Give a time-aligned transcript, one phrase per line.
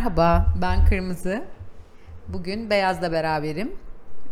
[0.00, 1.42] Merhaba, ben Kırmızı.
[2.28, 3.72] Bugün Beyaz'la beraberim.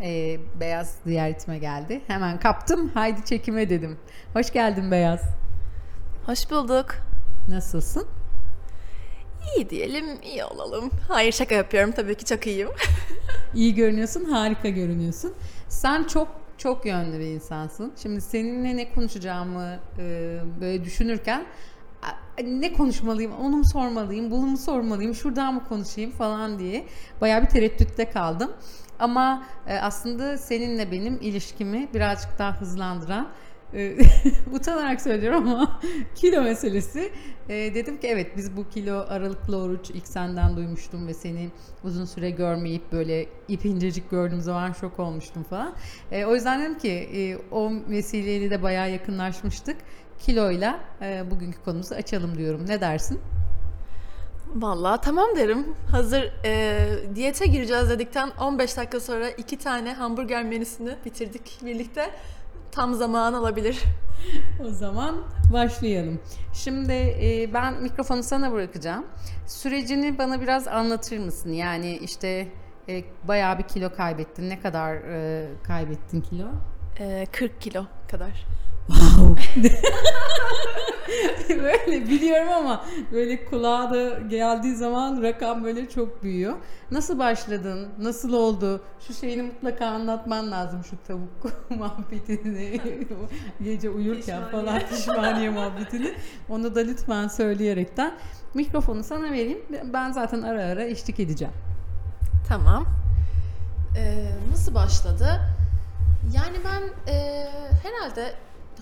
[0.02, 2.00] Ee, Beyaz ziyaretime geldi.
[2.06, 3.98] Hemen kaptım, haydi çekime dedim.
[4.32, 5.20] Hoş geldin Beyaz.
[6.26, 6.86] Hoş bulduk.
[7.48, 8.06] Nasılsın?
[9.56, 10.90] İyi diyelim, iyi olalım.
[11.08, 12.68] Hayır şaka yapıyorum tabii ki çok iyiyim.
[13.54, 15.34] İyi görünüyorsun, harika görünüyorsun.
[15.68, 17.92] Sen çok çok yönlü bir insansın.
[18.02, 21.44] Şimdi seninle ne konuşacağımı e, böyle düşünürken
[22.44, 26.84] ne konuşmalıyım, onu mu sormalıyım, bunu mu sormalıyım, şuradan mı konuşayım falan diye
[27.20, 28.50] bayağı bir tereddütte kaldım.
[28.98, 33.28] Ama e, aslında seninle benim ilişkimi birazcık daha hızlandıran
[33.74, 33.96] e,
[34.52, 35.80] utanarak söylüyorum ama
[36.14, 37.10] kilo meselesi.
[37.48, 41.50] E, dedim ki evet biz bu kilo aralıklı oruç ilk senden duymuştum ve seni
[41.84, 45.74] uzun süre görmeyip böyle ip incecik gördüğüm zaman şok olmuştum falan.
[46.26, 49.76] O yüzden dedim ki o vesileyle de bayağı yakınlaşmıştık.
[50.18, 52.64] Kiloyla e, bugünkü konumuzu açalım diyorum.
[52.68, 53.20] Ne dersin?
[54.54, 55.66] Vallahi tamam derim.
[55.90, 62.10] Hazır e, diyete gireceğiz dedikten 15 dakika sonra iki tane hamburger menüsünü bitirdik birlikte.
[62.72, 63.82] Tam zaman alabilir.
[64.66, 65.16] O zaman
[65.52, 66.20] başlayalım.
[66.52, 69.06] Şimdi e, ben mikrofonu sana bırakacağım.
[69.46, 71.52] Sürecini bana biraz anlatır mısın?
[71.52, 72.48] Yani işte
[72.88, 74.50] e, bayağı bir kilo kaybettin.
[74.50, 76.46] Ne kadar e, kaybettin kilo?
[77.00, 78.46] E, 40 kilo kadar.
[81.48, 86.54] böyle biliyorum ama böyle kulağa da geldiği zaman rakam böyle çok büyüyor.
[86.90, 87.88] Nasıl başladın?
[87.98, 88.80] Nasıl oldu?
[89.06, 92.80] Şu şeyini mutlaka anlatman lazım şu tavuk muhabbetini.
[93.64, 94.50] Gece uyurken Pişmaniye.
[94.50, 96.14] falan pişmaniye muhabbetini.
[96.48, 98.12] Onu da lütfen söyleyerekten
[98.54, 99.58] mikrofonu sana vereyim.
[99.92, 101.54] Ben zaten ara ara eşlik edeceğim.
[102.48, 102.86] Tamam.
[103.98, 105.40] E, nasıl başladı?
[106.34, 107.46] Yani ben e,
[107.82, 108.34] herhalde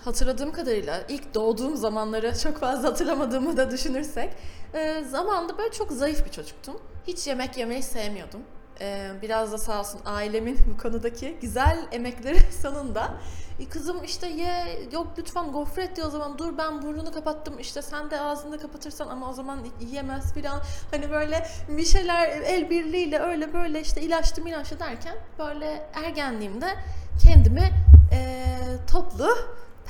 [0.05, 4.33] hatırladığım kadarıyla ilk doğduğum zamanları çok fazla hatırlamadığımı da düşünürsek
[4.75, 6.81] e, zamanında böyle çok zayıf bir çocuktum.
[7.07, 8.41] Hiç yemek yemeyi sevmiyordum.
[8.81, 13.11] E, biraz da sağ olsun ailemin bu konudaki güzel emekleri sonunda
[13.61, 17.83] "E, kızım işte ye yok lütfen gofret diyor o zaman dur ben burnunu kapattım işte
[17.83, 20.61] sen de ağzını kapatırsan ama o zaman yiyemez filan
[20.91, 26.67] hani böyle bir şeyler el birliğiyle öyle böyle işte ilaçlı milaçlı derken böyle ergenliğimde
[27.27, 27.71] kendimi
[28.13, 28.45] e,
[28.93, 29.29] toplu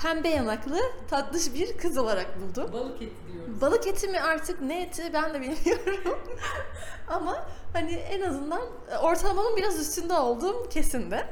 [0.02, 0.80] pembe yanaklı
[1.10, 2.72] tatlış bir kız olarak buldum.
[2.72, 3.60] Balık eti diyoruz.
[3.60, 6.18] Balık eti mi artık ne eti ben de bilmiyorum.
[7.08, 8.62] Ama hani en azından
[9.02, 11.26] ortalamanın biraz üstünde olduğum kesindi.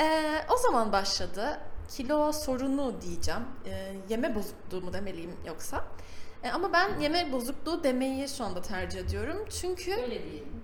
[0.00, 1.60] Ee, o zaman başladı.
[1.88, 3.42] Kilo sorunu diyeceğim.
[3.66, 5.84] Ee, yeme bozukluğu mu demeliyim yoksa.
[6.42, 9.36] Ee, ama ben yeme bozukluğu demeyi şu anda tercih ediyorum.
[9.60, 10.62] Çünkü Öyle diyelim.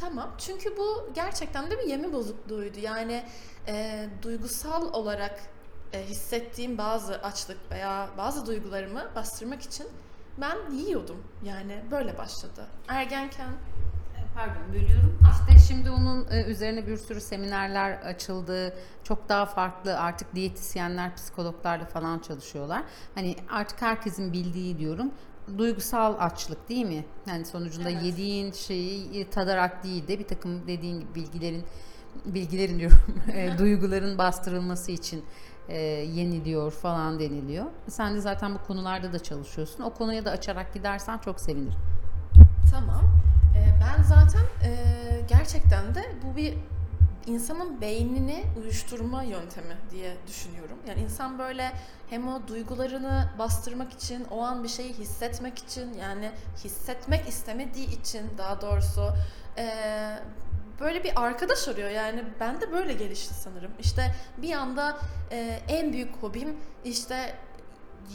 [0.00, 0.34] Tamam.
[0.38, 2.80] Çünkü bu gerçekten de bir yeme bozukluğuydu.
[2.80, 3.24] Yani
[3.68, 5.40] e, duygusal olarak
[5.92, 9.86] e, hissettiğim bazı açlık veya bazı duygularımı bastırmak için
[10.40, 11.22] ben yiyordum.
[11.44, 12.66] Yani böyle başladı.
[12.88, 13.50] Ergenken
[14.36, 15.18] Pardon bölüyorum.
[15.32, 18.76] İşte şimdi onun e, üzerine bir sürü seminerler açıldı.
[19.04, 22.82] Çok daha farklı artık diyetisyenler, psikologlarla falan çalışıyorlar.
[23.14, 25.10] Hani artık herkesin bildiği diyorum.
[25.58, 27.04] Duygusal açlık değil mi?
[27.26, 28.02] Yani sonucunda Evet.
[28.02, 31.64] yediğin şeyi tadarak değil de bir takım dediğin gibi bilgilerin
[32.24, 32.98] bilgilerin diyorum
[33.34, 35.24] e, duyguların bastırılması için
[35.68, 35.78] e,
[36.14, 37.66] yeniliyor falan deniliyor.
[37.88, 39.84] Sen de zaten bu konularda da çalışıyorsun.
[39.84, 41.78] O konuya da açarak gidersen çok sevinirim.
[42.70, 43.02] Tamam.
[43.56, 44.70] Ee, ben zaten e,
[45.28, 46.54] gerçekten de bu bir
[47.26, 50.76] insanın beynini uyuşturma yöntemi diye düşünüyorum.
[50.88, 51.72] Yani insan böyle
[52.10, 56.30] hem o duygularını bastırmak için, o an bir şeyi hissetmek için, yani
[56.64, 59.12] hissetmek istemediği için daha doğrusu
[59.58, 59.68] e,
[60.80, 61.90] böyle bir arkadaş arıyor.
[61.90, 63.70] Yani ben de böyle gelişti sanırım.
[63.80, 64.98] İşte bir anda
[65.30, 67.34] e, en büyük hobim işte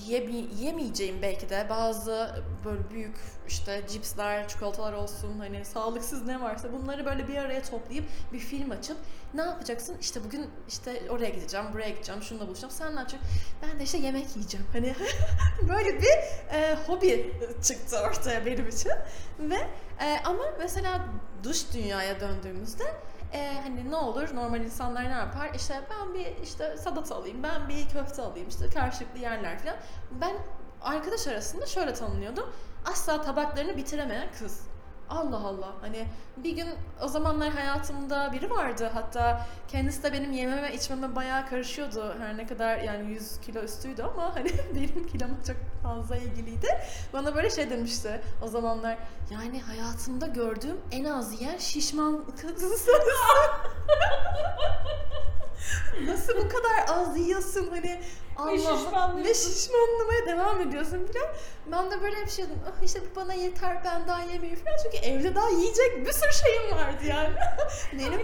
[0.08, 3.16] yeme- yemeyeceğim belki de bazı böyle büyük
[3.48, 8.72] işte cipsler, çikolatalar olsun hani sağlıksız ne varsa bunları böyle bir araya toplayıp bir film
[8.72, 8.98] açıp
[9.34, 9.98] ne yapacaksın?
[10.02, 12.74] İşte bugün işte oraya gideceğim, buraya gideceğim, şununla buluşacağım.
[12.74, 13.30] Sen ne yapacaksın?
[13.62, 14.66] Ben de işte yemek yiyeceğim.
[14.74, 14.96] Hani
[15.70, 16.08] böyle bir
[16.56, 17.34] e, hobi
[17.64, 18.92] çıktı ortaya benim için.
[19.40, 19.58] Ve
[20.06, 21.06] e, ama mesela
[21.44, 22.84] dış dünyaya döndüğümüzde
[23.34, 25.52] e, hani ne olur normal insanlar ne yapar?
[25.56, 29.76] İşte ben bir işte salata alayım, ben bir köfte alayım, işte karşılıklı yerler falan.
[30.12, 30.34] Ben
[30.82, 32.54] arkadaş arasında şöyle tanınıyordum.
[32.86, 34.71] Asla tabaklarını bitiremeyen kız.
[35.12, 35.74] Allah Allah.
[35.82, 36.68] Hani bir gün
[37.02, 38.92] o zamanlar hayatımda biri vardı.
[38.94, 42.16] Hatta kendisi de benim yememe içmeme bayağı karışıyordu.
[42.20, 46.68] Her ne kadar yani 100 kilo üstüydü ama hani benim kiloma çok fazla ilgiliydi.
[47.14, 48.98] Bana böyle şey demişti o zamanlar.
[49.32, 52.94] Yani hayatımda gördüğüm en az yiyen şişman kadınsın.
[56.08, 58.02] Nasıl bu kadar az yiyorsun hani
[58.44, 59.24] anlam- şişmanlıyorsun.
[59.26, 61.28] ve şişmanlamaya devam ediyorsun falan.
[61.72, 62.60] Ben de böyle bir şey dedim.
[62.68, 64.78] Ah işte bu bana yeter ben daha yemeyeyim falan.
[64.84, 67.30] Çünkü evde daha yiyecek bir sürü şeyim vardı yani.
[67.94, 68.22] Benim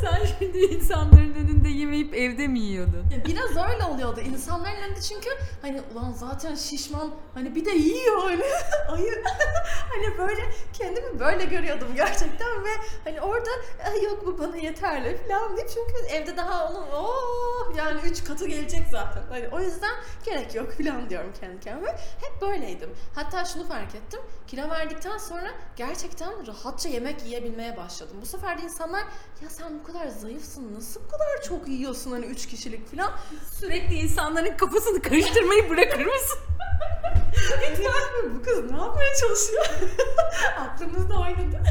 [0.00, 3.06] Sen şimdi insanların önünde yemeyip evde mi yiyordun?
[3.12, 4.20] Ya biraz öyle oluyordu.
[4.20, 5.30] İnsanların önünde çünkü
[5.62, 8.42] hani ulan zaten şişman hani bir de yiyor hani
[8.90, 9.22] ayı
[9.92, 10.42] hani böyle
[10.72, 12.68] kendimi böyle görüyordum gerçekten ve
[13.04, 13.50] hani orada
[13.90, 18.46] "Ay yok bu bana yeterli falan deyip çünkü evde daha onun oh yani üç katı
[18.46, 19.22] gelecek zaten.
[19.30, 19.94] Hani o yüzden
[20.24, 21.90] gerek yok falan diyorum kendi kendime.
[22.20, 22.90] Hep böyleydim.
[23.14, 24.20] Hatta şunu fark ettim.
[24.46, 28.16] Kilo verdikten sonra gerçekten rahatça yemek yiyebilmeye başladım.
[28.22, 29.02] Bu sefer de insanlar
[29.42, 33.12] ya sen bu kadar zayıfsın nasıl bu kadar çok yiyorsun hani üç kişilik falan.
[33.60, 36.38] Sürekli insanların kafasını karıştırmayı bırakır mısın?
[38.34, 39.66] bu kız ne yapmaya çalışıyor?
[40.58, 41.62] Aklımızda oynadı.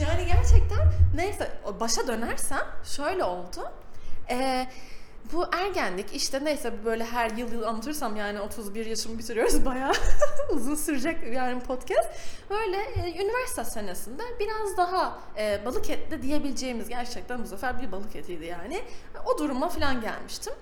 [0.00, 1.50] yani gerçekten neyse
[1.80, 3.70] başa dönersem şöyle oldu.
[4.30, 4.68] Ee,
[5.32, 9.92] bu ergenlik işte neyse böyle her yıl yıl anlatırsam yani 31 yaşımı bitiriyoruz bayağı
[10.50, 12.08] uzun sürecek yani podcast.
[12.50, 18.16] Böyle e, üniversite senesinde biraz daha e, balık etli diyebileceğimiz gerçekten bu sefer bir balık
[18.16, 18.82] etiydi yani.
[19.26, 20.52] O duruma falan gelmiştim.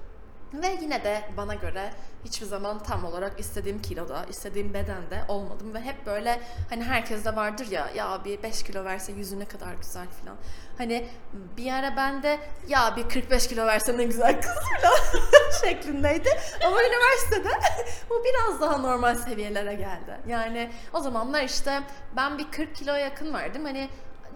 [0.63, 1.91] Ve yine de bana göre
[2.25, 6.41] hiçbir zaman tam olarak istediğim kiloda, istediğim bedende olmadım ve hep böyle
[6.71, 10.37] hani herkeste vardır ya ya bir 5 kilo verse yüzü ne kadar güzel falan.
[10.79, 11.09] Hani
[11.57, 15.21] bir ara ben de ya bir 45 kilo verse ne güzel kız falan
[15.65, 16.29] şeklindeydi.
[16.67, 17.51] Ama üniversitede
[18.11, 20.21] bu biraz daha normal seviyelere geldi.
[20.29, 21.83] Yani o zamanlar işte
[22.17, 23.65] ben bir 40 kiloya yakın verdim.
[23.65, 23.89] Hani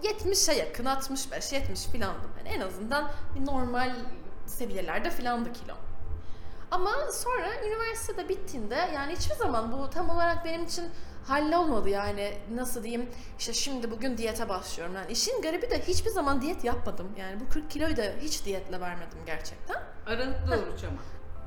[0.03, 2.31] 70'e yakın 65 70 filandım.
[2.37, 3.95] Hani en azından bir normal
[4.45, 5.73] seviyelerde filandı kilo.
[6.71, 10.85] Ama sonra üniversitede bittiğinde yani hiçbir zaman bu tam olarak benim için
[11.27, 16.41] hallolmadı yani nasıl diyeyim işte şimdi bugün diyete başlıyorum yani işin garibi de hiçbir zaman
[16.41, 19.77] diyet yapmadım yani bu 40 kiloyu da hiç diyetle vermedim gerçekten.
[20.07, 20.99] Aralıklı oruç ama.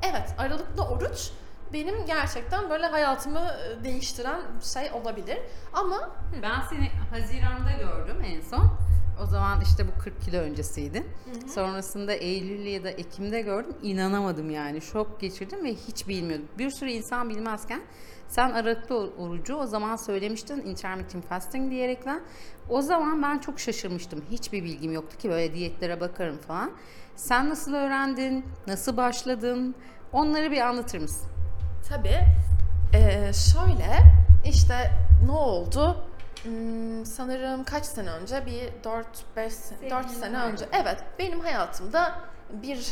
[0.02, 1.30] Evet aralıklı oruç
[1.72, 4.40] benim gerçekten böyle hayatımı e, değiştiren
[4.74, 5.38] şey olabilir
[5.72, 6.10] ama
[6.42, 8.78] Ben seni Haziran'da gördüm en son.
[9.22, 11.02] O zaman işte bu 40 kilo öncesiydi.
[11.54, 13.74] Sonrasında Eylül ya da Ekim'de gördüm.
[13.82, 14.80] İnanamadım yani.
[14.80, 16.46] Şok geçirdim ve hiç bilmiyordum.
[16.58, 17.80] Bir sürü insan bilmezken
[18.28, 22.20] sen aralıklı or- orucu o zaman söylemiştin intermittent fasting diyerekten.
[22.68, 24.22] O zaman ben çok şaşırmıştım.
[24.30, 26.70] Hiçbir bilgim yoktu ki böyle diyetlere bakarım falan.
[27.16, 28.44] Sen nasıl öğrendin?
[28.66, 29.74] Nasıl başladın?
[30.12, 31.30] Onları bir anlatır mısın?
[31.88, 32.20] Tabii.
[32.94, 33.98] Ee, şöyle
[34.46, 34.90] işte
[35.26, 36.04] ne oldu?
[36.42, 39.06] Hmm, sanırım kaç sene önce bir 4
[39.36, 39.52] 5
[39.90, 40.64] 4 sene önce.
[40.72, 42.14] Evet, benim hayatımda
[42.52, 42.90] bir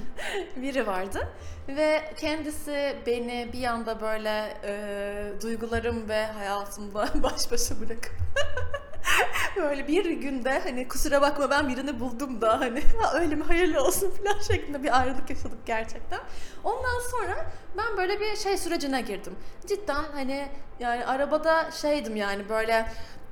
[0.56, 1.28] biri vardı
[1.68, 8.12] ve kendisi beni bir anda böyle e, duygularım ve hayatımda baş başa bırakıp
[9.56, 13.84] böyle bir günde hani kusura bakma ben birini buldum da hani "Ha, öyle mi hayırlı
[13.84, 16.20] olsun falan şeklinde bir ayrılık yaşadık gerçekten.
[16.64, 17.46] Ondan sonra
[17.78, 19.36] ben böyle bir şey sürecine girdim.
[19.66, 20.48] Cidden hani
[20.80, 22.86] yani arabada şeydim yani böyle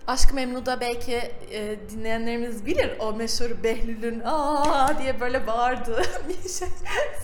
[0.07, 1.15] Aşk Memnu'da belki
[1.51, 6.69] e, dinleyenlerimiz bilir o meşhur Behlül'ün aa diye böyle bağırdığı bir şey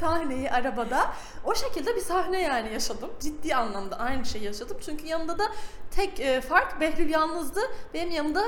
[0.00, 1.10] sahneyi arabada.
[1.44, 3.10] O şekilde bir sahne yani yaşadım.
[3.20, 4.76] Ciddi anlamda aynı şeyi yaşadım.
[4.84, 5.44] Çünkü yanında da
[5.90, 7.60] tek e, fark Behlül yalnızdı.
[7.94, 8.44] Benim yanımda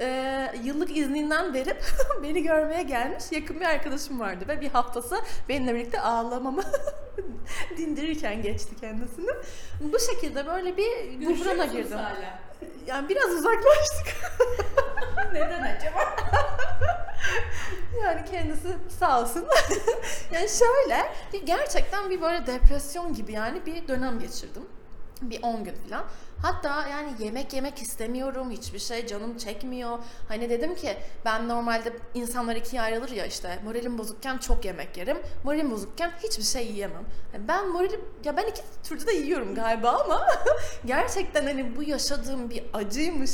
[0.00, 1.84] e, yıllık izninden verip
[2.22, 5.16] beni görmeye gelmiş yakın bir arkadaşım vardı ve bir haftası
[5.48, 6.62] benimle birlikte ağlamamı
[7.76, 9.30] dindirirken geçti kendisini.
[9.80, 11.98] Bu şekilde böyle bir buhrana girdim.
[12.86, 14.06] Yani biraz uzaklaştık.
[15.32, 16.16] Neden acaba?
[18.02, 18.68] Yani kendisi
[18.98, 19.44] sağ olsun.
[20.32, 24.62] yani şöyle bir gerçekten bir böyle depresyon gibi yani bir dönem geçirdim.
[25.22, 26.04] Bir 10 gün falan.
[26.42, 29.98] Hatta yani yemek yemek istemiyorum, hiçbir şey canım çekmiyor.
[30.28, 35.16] Hani dedim ki ben normalde insanlar ikiye ayrılır ya işte moralim bozukken çok yemek yerim,
[35.44, 37.04] moralim bozukken hiçbir şey yiyemem.
[37.34, 40.26] Yani ben moralim, ya ben iki türlü de yiyorum galiba ama
[40.86, 43.30] gerçekten hani bu yaşadığım bir acıymış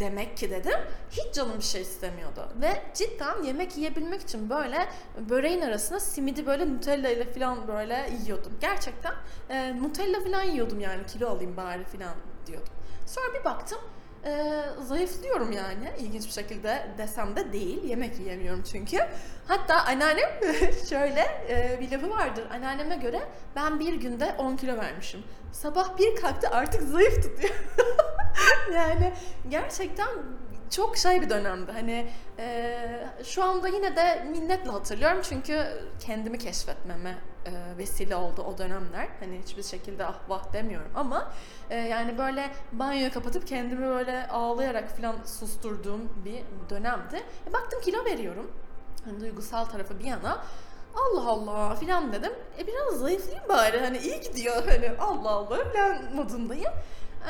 [0.00, 0.78] demek ki dedim.
[1.10, 2.48] Hiç canım bir şey istemiyordu.
[2.60, 4.88] Ve cidden yemek yiyebilmek için böyle
[5.28, 8.52] böreğin arasına simidi böyle Nutella ile falan böyle yiyordum.
[8.60, 9.14] Gerçekten
[9.50, 12.14] e, Nutella falan yiyordum yani kilo alayım bari falan
[12.46, 12.72] diyordum.
[13.06, 13.78] Sonra bir baktım
[14.26, 17.84] e, zayıflıyorum yani ilginç bir şekilde desem de değil.
[17.84, 18.98] Yemek yiyemiyorum çünkü.
[19.48, 20.30] Hatta anneannem
[20.88, 22.44] şöyle e, bir lafı vardır.
[22.50, 23.22] Anneanneme göre
[23.56, 25.22] ben bir günde 10 kilo vermişim.
[25.52, 27.54] Sabah bir kalktı artık zayıf tutuyor.
[28.74, 29.12] yani
[29.50, 30.08] gerçekten
[30.76, 31.72] çok şey bir dönemdi.
[31.72, 32.06] Hani
[32.38, 32.78] e,
[33.24, 35.66] şu anda yine de minnetle hatırlıyorum çünkü
[36.00, 39.08] kendimi keşfetmeme e, vesile oldu o dönemler.
[39.20, 41.32] Hani hiçbir şekilde ah vah demiyorum ama
[41.70, 47.22] e, yani böyle banyoyu kapatıp kendimi böyle ağlayarak falan susturduğum bir dönemdi.
[47.50, 48.50] E, baktım kilo veriyorum.
[49.04, 50.44] Hani duygusal tarafı bir yana.
[50.94, 52.32] Allah Allah filan dedim.
[52.58, 56.72] E biraz zayıflayayım bari hani iyi gidiyor hani Allah Allah filan modundayım.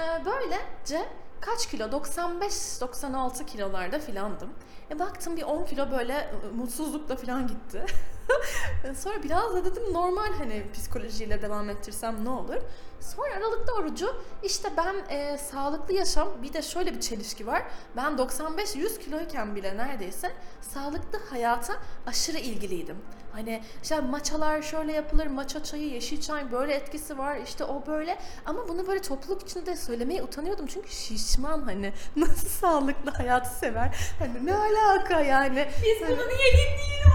[0.01, 1.09] E, böylece
[1.45, 1.85] kaç kilo?
[1.85, 4.49] 95-96 kilolarda filandım.
[4.91, 7.87] E baktım bir 10 kilo böyle e, mutsuzlukla filan gitti.
[8.97, 12.57] Sonra biraz da dedim normal hani psikolojiyle devam ettirsem ne olur.
[13.01, 17.63] Sonra aralıkta orucu işte ben e, sağlıklı yaşam bir de şöyle bir çelişki var.
[17.97, 21.75] Ben 95-100 kiloyken bile neredeyse sağlıklı hayata
[22.07, 22.97] aşırı ilgiliydim.
[23.33, 28.19] Hani işte maçalar şöyle yapılır, maça çayı, yeşil çay böyle etkisi var işte o böyle.
[28.47, 33.97] Ama bunu böyle topluluk içinde söylemeye utanıyordum çünkü şişman hani nasıl sağlıklı hayatı sever.
[34.19, 35.69] Hani ne alaka yani.
[35.85, 37.13] Biz Hani- bunu niye dinleyelim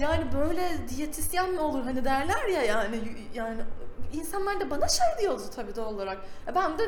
[0.00, 3.00] Yani böyle diyetisyen mi olur hani derler ya yani
[3.34, 3.60] yani
[4.12, 6.18] insanlar da bana şey diyordu tabii doğal olarak.
[6.48, 6.82] E Ben de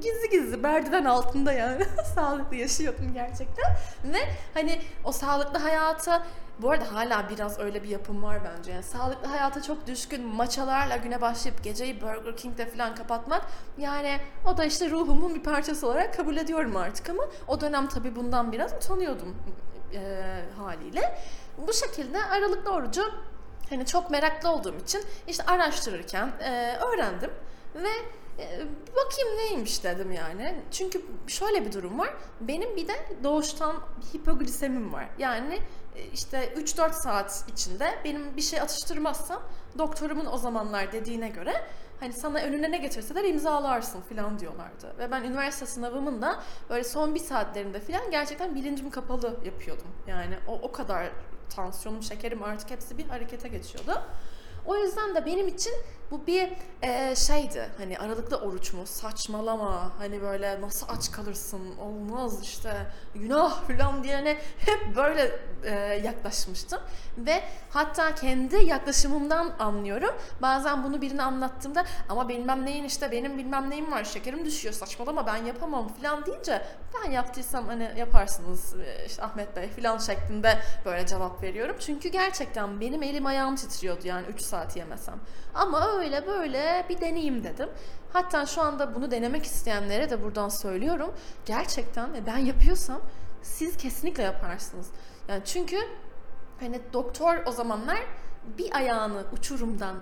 [0.00, 1.84] gizli gizli merdiven altında yani
[2.14, 3.64] sağlıklı yaşıyordum gerçekten.
[4.04, 4.18] Ve
[4.54, 6.26] hani o sağlıklı hayata
[6.62, 8.72] bu arada hala biraz öyle bir yapım var bence.
[8.72, 13.42] Yani sağlıklı hayata çok düşkün maçalarla güne başlayıp geceyi Burger King'de falan kapatmak
[13.78, 18.16] yani o da işte ruhumun bir parçası olarak kabul ediyorum artık ama o dönem tabii
[18.16, 19.36] bundan biraz utanıyordum
[19.94, 20.00] e,
[20.58, 21.18] haliyle.
[21.66, 23.02] Bu şekilde aralıklı orucu
[23.70, 27.30] hani çok meraklı olduğum için işte araştırırken e, öğrendim
[27.74, 27.88] ve
[28.38, 28.46] e,
[28.96, 30.62] bakayım neymiş dedim yani.
[30.70, 32.14] Çünkü şöyle bir durum var.
[32.40, 33.76] Benim bir de doğuştan
[34.14, 35.08] hipoglisemim var.
[35.18, 35.58] Yani
[35.96, 39.42] e, işte 3-4 saat içinde benim bir şey atıştırmazsam
[39.78, 41.64] doktorumun o zamanlar dediğine göre
[42.00, 44.94] hani sana önüne ne getirseler imzalarsın falan diyorlardı.
[44.98, 49.86] Ve ben üniversite sınavımın da böyle son bir saatlerinde falan gerçekten bilincim kapalı yapıyordum.
[50.06, 51.10] Yani o, o kadar
[51.48, 54.02] tansiyonum, şekerim artık hepsi bir harekete geçiyordu.
[54.66, 55.72] O yüzden de benim için
[56.10, 56.48] bu bir
[56.82, 58.86] e, şeydi hani aralıklı oruç mu?
[58.86, 61.78] Saçmalama hani böyle nasıl aç kalırsın?
[61.78, 62.72] Olmaz işte
[63.14, 65.74] günah falan diyene hep böyle e,
[66.04, 66.80] yaklaşmıştım.
[67.18, 70.14] Ve hatta kendi yaklaşımımdan anlıyorum.
[70.42, 75.26] Bazen bunu birine anlattığımda ama bilmem neyin işte benim bilmem neyim var şekerim düşüyor saçmalama
[75.26, 76.62] ben yapamam falan deyince
[76.94, 81.76] ben yaptıysam hani yaparsınız e, işte Ahmet Bey falan şeklinde böyle cevap veriyorum.
[81.80, 85.20] Çünkü gerçekten benim elim ayağım titriyordu yani 3 saat yemesem.
[85.54, 87.68] Ama öyle böyle bir deneyeyim dedim.
[88.12, 91.14] Hatta şu anda bunu denemek isteyenlere de buradan söylüyorum.
[91.46, 93.00] Gerçekten e, ben yapıyorsam
[93.42, 94.86] siz kesinlikle yaparsınız.
[95.28, 95.76] Yani çünkü
[96.60, 97.98] hani doktor o zamanlar
[98.58, 99.96] bir ayağını uçurumdan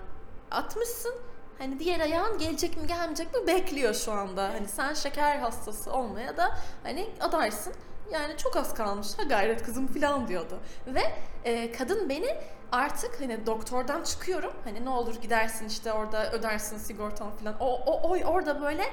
[0.51, 1.13] atmışsın.
[1.57, 4.43] Hani diğer ayağın gelecek mi gelmeyecek mi bekliyor şu anda.
[4.43, 7.73] Hani sen şeker hastası olmaya da hani adaysın.
[8.11, 10.59] Yani çok az kalmış ha gayret kızım falan diyordu.
[10.87, 11.01] Ve
[11.43, 12.37] e, kadın beni
[12.71, 14.53] artık hani doktordan çıkıyorum.
[14.63, 17.55] Hani ne olur gidersin işte orada ödersin sigortan falan.
[17.59, 18.83] O, o, o orada böyle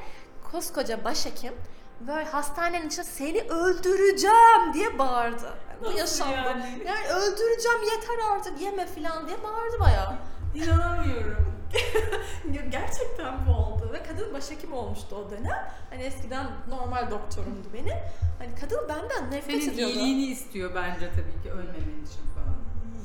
[0.52, 1.54] koskoca başhekim
[2.00, 5.44] böyle hastanenin içinde seni öldüreceğim diye bağırdı.
[5.68, 6.32] Yani bu Nasıl yaşandı.
[6.48, 6.82] yani?
[6.86, 10.14] Yani öldüreceğim yeter artık yeme falan diye bağırdı bayağı.
[10.54, 11.53] İnanamıyorum.
[12.70, 15.68] Gerçekten bu oldu ve kadın başhekim olmuştu o dönem.
[15.90, 17.96] Hani eskiden normal doktorumdu benim.
[18.38, 19.92] Hani kadın benden nefret Senin ediyordu.
[19.94, 22.54] iyiliğini istiyor bence tabii ki ölmemen için falan.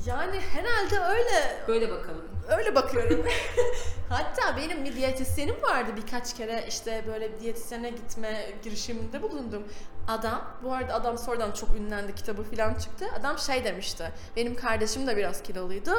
[0.06, 2.24] Yani herhalde öyle Böyle bakalım.
[2.58, 3.24] öyle bakıyorum.
[4.08, 9.62] Hatta benim bir diyetisyenim vardı birkaç kere işte böyle bir diyetisyene gitme girişiminde bulundum.
[10.08, 13.06] Adam, bu arada adam sonradan çok ünlendi kitabı falan çıktı.
[13.20, 15.90] Adam şey demişti, benim kardeşim de biraz kiloluydu.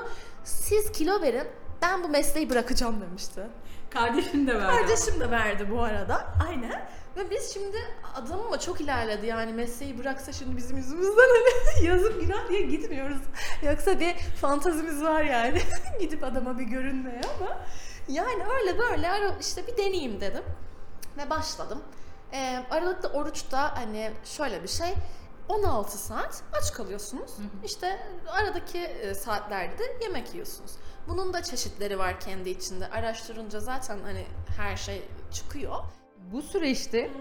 [0.44, 1.48] Siz kilo verin,
[1.81, 3.41] ben bu mesleği bırakacağım demişti.
[3.89, 4.77] Kardeşin de verdi.
[4.77, 6.27] Kardeşim de verdi bu arada.
[6.47, 6.88] Aynen.
[7.17, 7.77] Ve biz şimdi
[8.15, 13.21] adam ama çok ilerledi yani mesleği bıraksa şimdi bizim yüzümüzden hani yazık günah diye gitmiyoruz.
[13.63, 15.61] Yoksa bir fantazimiz var yani
[16.00, 17.57] gidip adama bir görünmeye ama
[18.07, 19.09] yani öyle böyle
[19.39, 20.43] işte bir deneyeyim dedim
[21.17, 21.81] ve başladım.
[22.33, 24.93] Ee, aralıkta oruçta hani şöyle bir şey
[25.51, 27.31] 16 saat aç kalıyorsunuz.
[27.65, 30.72] İşte aradaki e, saatlerde de yemek yiyorsunuz.
[31.08, 32.88] Bunun da çeşitleri var kendi içinde.
[32.89, 34.25] Araştırınca zaten hani
[34.58, 35.75] her şey çıkıyor.
[36.31, 37.12] Bu süreçte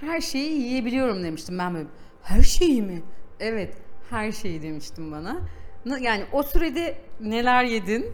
[0.00, 1.88] her şeyi yiyebiliyorum demiştim ben böyle.
[2.22, 3.02] Her şeyi mi?
[3.40, 3.76] Evet,
[4.10, 5.36] her şeyi demiştim bana.
[5.84, 8.12] Na- Yani o sürede neler yedin?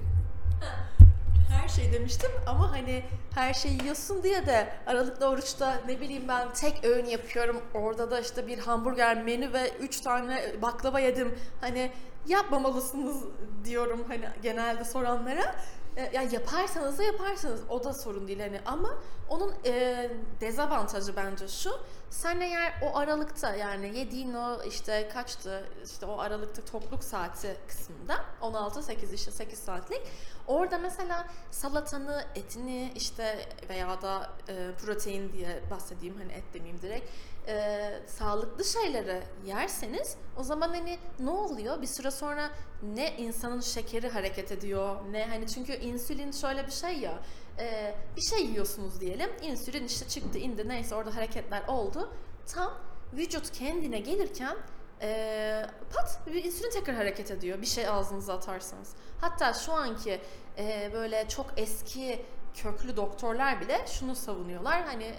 [1.51, 3.03] Her şey demiştim ama hani
[3.35, 7.63] her şeyi yiyorsun diye de aralıklı oruçta ne bileyim ben tek öğün yapıyorum.
[7.75, 11.39] Orada da işte bir hamburger menü ve üç tane baklava yedim.
[11.61, 11.91] Hani
[12.27, 13.17] yapmamalısınız
[13.65, 15.55] diyorum hani genelde soranlara.
[15.97, 17.61] E, yani yaparsanız da yaparsınız.
[17.69, 21.71] O da sorun değil hani ama onun e, dezavantajı bence şu.
[22.11, 28.25] Sen eğer o aralıkta yani yediğin o işte kaçtı işte o aralıkta topluk saati kısmında
[28.43, 30.03] 16-8 işte 8 saatlik
[30.51, 37.11] Orada mesela salatanı, etini işte veya da e, protein diye bahsedeyim hani et demeyeyim direkt.
[37.49, 41.83] E, sağlıklı şeyleri yerseniz o zaman hani ne oluyor?
[41.83, 42.51] Bir süre sonra
[42.83, 47.23] ne insanın şekeri hareket ediyor ne hani çünkü insülin şöyle bir şey ya
[47.59, 52.11] e, bir şey yiyorsunuz diyelim insülin işte çıktı indi neyse orada hareketler oldu
[52.47, 52.73] tam
[53.13, 54.57] vücut kendine gelirken
[55.03, 58.95] e, pat insülin tekrar hareket ediyor bir şey ağzınıza atarsanız.
[59.21, 60.21] Hatta şu anki
[60.59, 65.15] e, böyle çok eski köklü doktorlar bile şunu savunuyorlar hani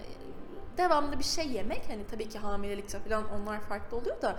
[0.76, 4.30] devamlı bir şey yemek hani tabii ki hamilelikte falan onlar farklı oluyor da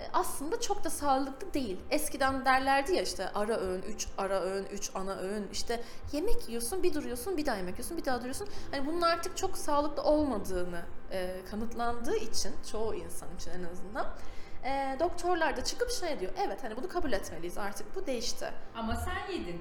[0.00, 1.80] e, aslında çok da sağlıklı değil.
[1.90, 5.48] Eskiden derlerdi ya işte ara öğün, 3 ara öğün, 3 ana öğün.
[5.52, 5.82] İşte
[6.12, 8.48] yemek yiyorsun, bir duruyorsun, bir daha yemek yiyorsun, bir daha duruyorsun.
[8.70, 10.82] Hani bunun artık çok sağlıklı olmadığını
[11.12, 14.06] e, kanıtlandığı için çoğu insan için en azından
[14.64, 16.32] e, doktorlar da çıkıp şey diyor.
[16.46, 18.46] Evet hani bunu kabul etmeliyiz artık bu değişti.
[18.74, 19.60] Ama sen yedin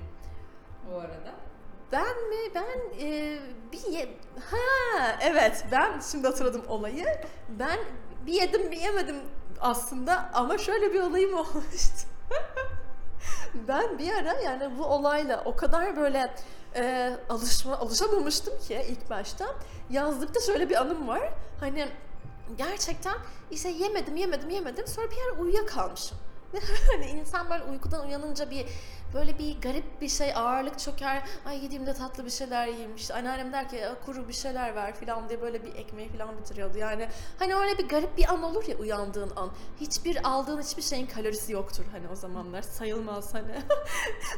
[0.92, 1.49] o arada.
[1.92, 2.54] Ben mi?
[2.56, 3.40] Ben e,
[3.72, 4.18] bir ye...
[4.52, 7.06] Ha evet ben şimdi hatırladım olayı.
[7.50, 7.80] Ben
[8.26, 9.16] bir yedim bir yemedim
[9.62, 12.08] aslında ama şöyle bir olayım olmuştu.
[13.68, 16.36] ben bir ara yani bu olayla o kadar böyle
[16.76, 19.46] e, alışma, alışamamıştım ki ilk başta.
[19.90, 21.34] Yazlıkta şöyle bir anım var.
[21.60, 21.88] Hani
[22.58, 23.16] gerçekten
[23.52, 26.18] işte yemedim yemedim yemedim sonra bir ara uyuyakalmışım.
[26.92, 28.66] hani insan böyle uykudan uyanınca bir
[29.14, 31.24] böyle bir garip bir şey ağırlık çöker.
[31.46, 32.96] Ay gideyim de tatlı bir şeyler yiyeyim.
[32.96, 36.38] İşte anneannem der ki "Ya kuru bir şeyler ver falan diye böyle bir ekmeği falan
[36.38, 36.78] bitiriyordu.
[36.78, 37.08] Yani
[37.40, 39.52] hani öyle bir garip bir an olur ya uyandığın an.
[39.82, 43.56] Hiçbir aldığın hiçbir şeyin kalorisi yoktur hani o zamanlar sayılmaz hani.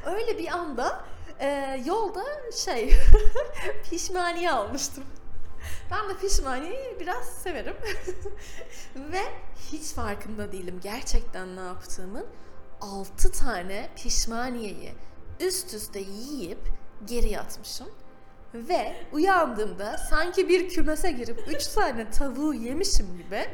[0.15, 1.05] öyle bir anda
[1.39, 2.23] e, yolda
[2.55, 2.93] şey
[3.89, 5.03] pişmaniye almıştım.
[5.91, 7.75] Ben de pişmaniyeyi biraz severim.
[8.95, 9.21] Ve
[9.71, 12.25] hiç farkında değilim gerçekten ne yaptığımın.
[12.81, 14.93] 6 tane pişmaniyeyi
[15.39, 16.59] üst üste yiyip
[17.05, 17.87] geri yatmışım.
[18.53, 23.45] Ve uyandığımda sanki bir kümese girip 3 tane tavuğu yemişim gibi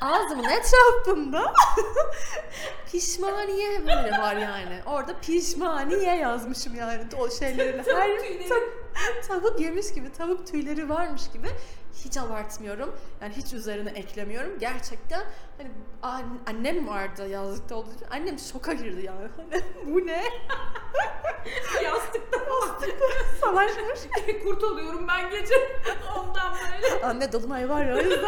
[0.00, 1.52] ağzımın etrafında
[2.92, 4.80] pişmaniye böyle var yani.
[4.86, 11.48] Orada pişmaniye yazmışım yani o şeylerin her tavuk yemiş gibi, tavuk tüyleri varmış gibi.
[12.04, 12.96] Hiç abartmıyorum.
[13.22, 14.58] Yani hiç üzerine eklemiyorum.
[14.58, 15.22] Gerçekten
[15.58, 15.70] hani
[16.02, 18.06] an- annem vardı yazlıkta olduğu için.
[18.10, 19.28] Annem şoka girdi yani.
[19.86, 20.24] Bu ne?
[21.84, 22.38] Yastıkta
[23.40, 24.00] Savaşmış.
[24.44, 25.54] kurt oluyorum ben gece.
[26.18, 27.04] Ondan böyle.
[27.04, 28.24] Anne dolunay var ya o yüzden.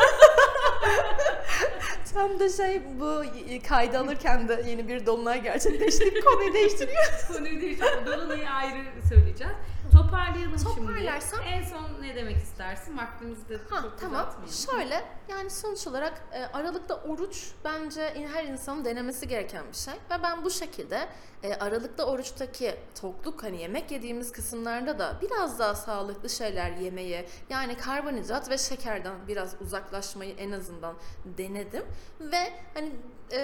[2.15, 3.23] Tam da şey bu
[3.69, 6.21] kaydı alırken de yeni bir dolunay gerçekleşti.
[6.21, 7.05] Konuyu değiştiriyor.
[7.29, 9.53] Konuyu değiştirip Dolunay'ı ayrı söyleyeceğiz.
[9.93, 11.49] Toparlayalım Toparlarsam- şimdi.
[11.49, 12.99] En son ne demek istersin?
[12.99, 14.27] Vaktimizi de Ha çok tamam.
[14.71, 19.95] Şöyle yani sonuç olarak e, Aralık'ta oruç bence her insanın denemesi gereken bir şey.
[19.95, 21.09] Ve ben bu şekilde
[21.43, 27.77] e, Aralık'ta oruçtaki tokluk hani yemek yediğimiz kısımlarda da biraz daha sağlıklı şeyler yemeyi yani
[27.77, 31.85] karbonhidrat ve şekerden biraz uzaklaşmayı en azından denedim.
[32.21, 32.93] Ve hani
[33.33, 33.41] e,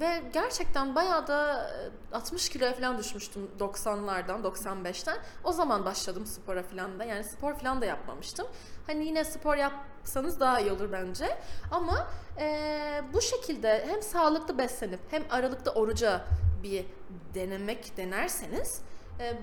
[0.00, 1.70] ve gerçekten bayağı da
[2.12, 5.18] e, 60 kiloya falan düşmüştüm 90'lardan 95'ten.
[5.44, 7.04] O zaman başladım spora falan da.
[7.04, 8.46] Yani spor falan da yapmamıştım.
[8.86, 11.38] Hani yine spor yapsanız daha iyi olur bence.
[11.70, 12.08] Ama
[12.38, 16.24] e, bu şekilde hem sağlıklı beslenip hem aralıkta oruca
[16.62, 16.86] bir
[17.34, 18.80] denemek denerseniz
[19.20, 19.34] e,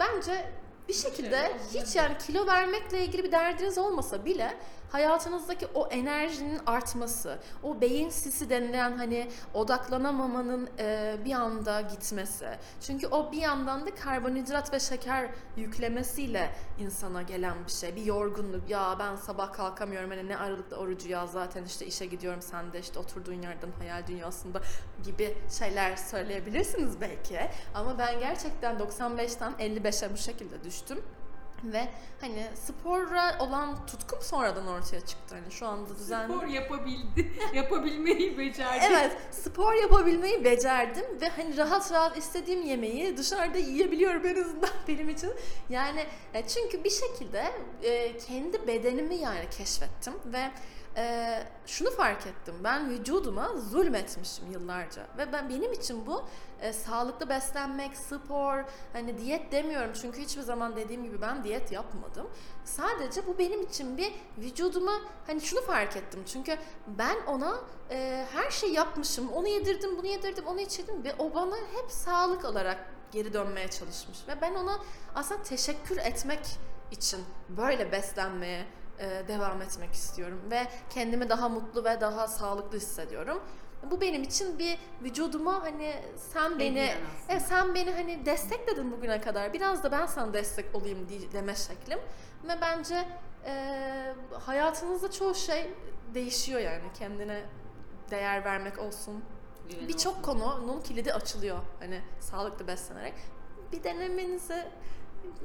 [0.00, 0.50] bence
[0.88, 4.56] bir şekilde hiç yani kilo vermekle ilgili bir derdiniz olmasa bile
[4.92, 12.48] hayatınızdaki o enerjinin artması, o beyin sisi denilen hani odaklanamamanın e, bir anda gitmesi.
[12.80, 17.96] Çünkü o bir yandan da karbonhidrat ve şeker yüklemesiyle insana gelen bir şey.
[17.96, 18.70] Bir yorgunluk.
[18.70, 22.80] Ya ben sabah kalkamıyorum hani ne aralıkta orucu ya zaten işte işe gidiyorum sen de
[22.80, 24.60] işte oturduğun yerden hayal dünyasında
[25.04, 27.40] gibi şeyler söyleyebilirsiniz belki.
[27.74, 30.71] Ama ben gerçekten 95'ten 55'e bu şekilde düştüm.
[31.64, 31.88] Ve
[32.20, 35.34] hani spora olan tutkum sonradan ortaya çıktı.
[35.34, 36.32] Hani şu anda düzenli...
[36.32, 37.32] Spor yapabildi.
[37.54, 38.84] Yapabilmeyi becerdi.
[38.90, 45.08] Evet, spor yapabilmeyi becerdim ve hani rahat rahat istediğim yemeği dışarıda yiyebiliyorum en azından benim
[45.08, 45.32] için.
[45.70, 50.50] Yani e, çünkü bir şekilde e, kendi bedenimi yani keşfettim ve
[50.96, 52.54] e, şunu fark ettim.
[52.64, 56.24] Ben vücuduma zulmetmişim yıllarca ve ben benim için bu
[56.60, 62.30] e, sağlıklı beslenmek, spor, hani diyet demiyorum çünkü hiçbir zaman dediğim gibi ben diyet yapmadım.
[62.64, 66.22] Sadece bu benim için bir vücuduma hani şunu fark ettim.
[66.32, 69.32] Çünkü ben ona e, her şey yapmışım.
[69.32, 74.18] Onu yedirdim, bunu yedirdim, onu içirdim ve o bana hep sağlık olarak geri dönmeye çalışmış.
[74.28, 74.78] Ve ben ona
[75.14, 76.40] aslında teşekkür etmek
[76.90, 78.66] için böyle beslenmeye
[79.28, 83.42] devam etmek istiyorum ve kendimi daha mutlu ve daha sağlıklı hissediyorum.
[83.90, 86.94] Bu benim için bir vücuduma hani sen beni
[87.28, 89.52] evet, sen beni hani destekledin bugüne kadar.
[89.52, 91.98] Biraz da ben sana destek olayım deme şeklim.
[92.44, 93.08] Ve bence
[93.46, 95.70] e, hayatınızda çoğu şey
[96.14, 97.42] değişiyor yani kendine
[98.10, 99.24] değer vermek olsun.
[99.88, 103.14] Birçok konunun kilidi açılıyor hani sağlıklı beslenerek.
[103.72, 104.64] Bir denemenizi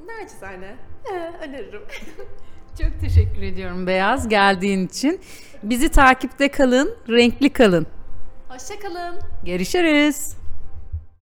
[0.06, 1.82] nacizane e, öneririm.
[2.82, 5.20] Çok teşekkür ediyorum Beyaz geldiğin için.
[5.62, 7.86] Bizi takipte kalın, renkli kalın.
[8.48, 9.14] Hoşçakalın.
[9.44, 10.37] Görüşürüz.